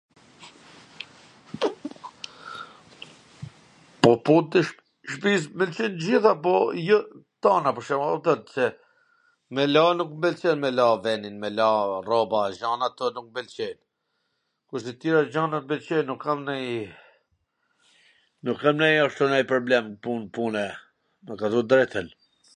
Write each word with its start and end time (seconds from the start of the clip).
Po 4.05 4.11
punt 4.29 4.51
e 4.61 4.63
shpis 5.11 5.43
m 5.49 5.57
pwlqejn 5.59 5.91
t 5.99 6.05
gjitha 6.05 6.31
po 6.47 6.53
jo 6.87 6.97
t 7.09 7.21
tana, 7.47 7.69
pwr 7.75 7.85
shembull, 7.89 8.13
a 8.15 8.15
kupton, 8.17 8.41
se 8.55 8.65
me 9.59 9.63
la 9.75 9.83
nuk 9.99 10.09
mw 10.15 10.19
pwlqen 10.25 10.57
me 10.65 10.69
la 10.79 10.87
venin 11.05 11.35
me 11.45 11.49
la 11.59 11.69
rroba 12.07 12.39
a 12.47 12.49
gjana, 12.59 12.87
kto 12.95 13.05
nuk 13.19 13.27
m 13.29 13.31
pwlqejn, 13.37 13.77
kurse 14.71 14.91
tjera 14.99 15.21
gjana 15.33 15.57
mw 15.59 15.69
pwlqejn, 15.73 16.05
nuk 16.11 16.21
kam 16.27 16.39
ndonji, 16.43 16.81
nuk 18.49 18.57
kam 18.65 18.75
ndoni 18.81 18.97
ashtu 19.05 19.23
ndonjw 19.29 19.47
problem 19.55 19.85
pun 20.07 20.21
pune, 20.39 20.65
me 21.25 21.33
kallzu 21.43 21.61
t 21.67 21.73
drejtwn. 21.75 22.07